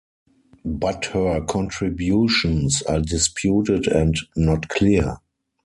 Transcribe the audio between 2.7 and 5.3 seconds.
are disputed and not clear.